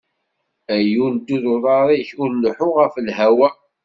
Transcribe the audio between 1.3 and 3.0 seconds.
d uḍaṛ-ik, ur leḥḥu ɣef